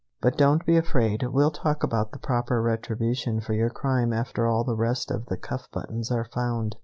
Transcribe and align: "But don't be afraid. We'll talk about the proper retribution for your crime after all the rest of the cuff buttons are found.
"But 0.19 0.35
don't 0.35 0.65
be 0.65 0.77
afraid. 0.77 1.21
We'll 1.27 1.51
talk 1.51 1.83
about 1.83 2.11
the 2.11 2.17
proper 2.17 2.59
retribution 2.59 3.39
for 3.39 3.53
your 3.53 3.69
crime 3.69 4.11
after 4.13 4.47
all 4.47 4.63
the 4.63 4.75
rest 4.75 5.11
of 5.11 5.27
the 5.27 5.37
cuff 5.37 5.69
buttons 5.71 6.09
are 6.09 6.25
found. 6.25 6.77